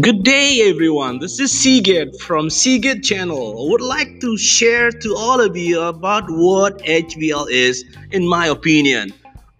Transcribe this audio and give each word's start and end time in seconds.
Good 0.00 0.22
day, 0.22 0.70
everyone. 0.70 1.18
This 1.18 1.38
is 1.38 1.52
Sigit 1.52 2.18
from 2.18 2.48
Sigit 2.48 3.04
Channel. 3.04 3.66
I 3.66 3.70
would 3.70 3.82
like 3.82 4.20
to 4.22 4.38
share 4.38 4.90
to 4.90 5.14
all 5.14 5.38
of 5.38 5.54
you 5.54 5.82
about 5.82 6.24
what 6.30 6.78
HBL 6.78 7.50
is, 7.50 7.84
in 8.10 8.26
my 8.26 8.46
opinion. 8.46 9.12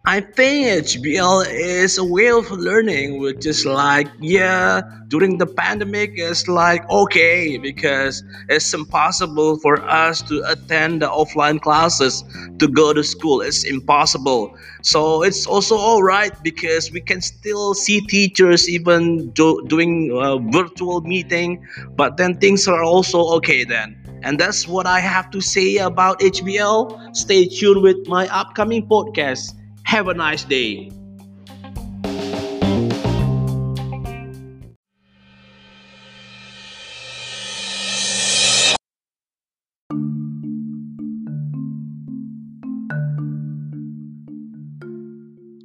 I 0.04 0.18
think 0.20 0.66
HBL 0.66 1.46
is 1.48 1.96
a 1.96 2.02
way 2.02 2.28
of 2.28 2.50
learning, 2.50 3.20
which 3.20 3.46
is 3.46 3.64
like, 3.64 4.08
yeah, 4.18 4.80
during 5.06 5.38
the 5.38 5.46
pandemic, 5.46 6.14
it's 6.16 6.48
like 6.48 6.82
okay 6.90 7.56
because 7.56 8.24
it's 8.48 8.74
impossible 8.74 9.58
for 9.58 9.80
us 9.80 10.20
to 10.22 10.42
attend 10.48 11.02
the 11.02 11.06
offline 11.06 11.60
classes 11.60 12.24
to 12.58 12.66
go 12.66 12.92
to 12.92 13.04
school. 13.04 13.42
It's 13.42 13.62
impossible. 13.62 14.58
So 14.82 15.22
it's 15.22 15.46
also 15.46 15.76
all 15.76 16.02
right 16.02 16.32
because 16.42 16.90
we 16.90 17.00
can 17.00 17.20
still 17.20 17.72
see 17.72 18.00
teachers 18.00 18.68
even 18.68 19.30
do, 19.30 19.64
doing 19.68 20.10
virtual 20.50 21.02
meeting, 21.02 21.64
but 21.94 22.16
then 22.16 22.38
things 22.38 22.66
are 22.66 22.82
also 22.82 23.20
okay 23.36 23.62
then. 23.62 23.96
And 24.24 24.36
that's 24.36 24.66
what 24.66 24.86
I 24.86 24.98
have 24.98 25.30
to 25.30 25.40
say 25.40 25.76
about 25.76 26.18
HBL. 26.18 27.14
Stay 27.14 27.46
tuned 27.46 27.82
with 27.82 28.08
my 28.08 28.26
upcoming 28.36 28.88
podcast. 28.88 29.61
Have 29.92 30.08
a 30.08 30.14
nice 30.14 30.42
day. 30.44 30.90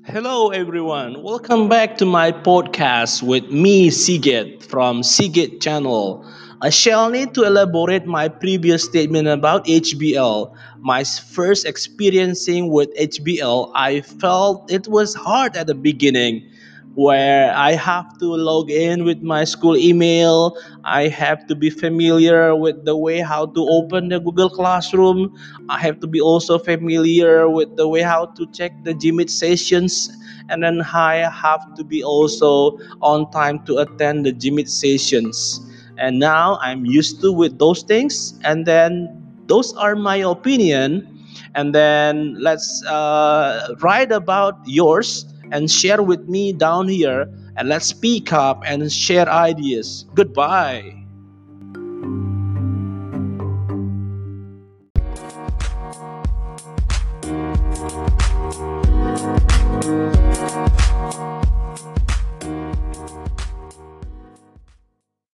Hello, 0.03 0.49
everyone. 0.49 1.23
Welcome 1.23 1.69
back 1.69 1.95
to 1.99 2.05
my 2.05 2.33
podcast 2.33 3.23
with 3.23 3.49
me, 3.49 3.89
Sigit 3.89 4.61
from 4.61 5.03
Sigit 5.03 5.61
Channel. 5.61 6.29
I 6.59 6.71
shall 6.71 7.11
need 7.11 7.35
to 7.35 7.43
elaborate 7.43 8.07
my 8.07 8.27
previous 8.27 8.83
statement 8.83 9.27
about 9.27 9.67
HBL. 9.67 10.55
My 10.79 11.03
first 11.03 11.67
experiencing 11.67 12.71
with 12.71 12.89
HBL, 12.97 13.71
I 13.75 14.01
felt 14.01 14.71
it 14.71 14.87
was 14.87 15.13
hard 15.13 15.55
at 15.55 15.67
the 15.67 15.75
beginning 15.75 16.49
where 16.95 17.53
I 17.55 17.73
have 17.73 18.17
to 18.17 18.33
log 18.33 18.71
in 18.71 19.03
with 19.05 19.21
my 19.21 19.43
school 19.43 19.77
email. 19.77 20.57
I 20.83 21.09
have 21.09 21.45
to 21.45 21.53
be 21.53 21.69
familiar 21.69 22.55
with 22.55 22.85
the 22.85 22.97
way 22.97 23.19
how 23.19 23.45
to 23.45 23.61
open 23.69 24.09
the 24.09 24.19
Google 24.19 24.49
Classroom. 24.49 25.37
I 25.69 25.77
have 25.77 25.99
to 25.99 26.07
be 26.07 26.19
also 26.19 26.57
familiar 26.57 27.47
with 27.47 27.75
the 27.77 27.87
way 27.87 28.01
how 28.01 28.25
to 28.33 28.47
check 28.47 28.73
the 28.83 28.95
Gmeet 28.95 29.29
sessions. 29.29 30.09
And 30.49 30.63
then 30.63 30.81
I 30.81 31.29
have 31.29 31.75
to 31.75 31.83
be 31.83 32.03
also 32.03 32.79
on 33.01 33.29
time 33.29 33.63
to 33.65 33.77
attend 33.77 34.25
the 34.25 34.33
Gmeet 34.33 34.67
sessions. 34.67 35.61
And 35.97 36.19
now 36.19 36.57
I'm 36.61 36.85
used 36.85 37.21
to 37.21 37.31
with 37.31 37.59
those 37.59 37.83
things. 37.83 38.39
And 38.43 38.65
then 38.65 39.09
those 39.47 39.73
are 39.75 39.95
my 39.95 40.17
opinion. 40.17 41.07
And 41.55 41.73
then 41.73 42.35
let's 42.39 42.83
uh, 42.85 43.75
write 43.81 44.11
about 44.11 44.59
yours 44.65 45.25
and 45.51 45.69
share 45.71 46.03
with 46.03 46.27
me 46.29 46.53
down 46.53 46.87
here 46.87 47.29
and 47.55 47.69
let's 47.69 47.87
speak 47.87 48.31
up 48.33 48.61
and 48.65 48.91
share 48.91 49.27
ideas. 49.29 50.05
Goodbye. 50.13 51.06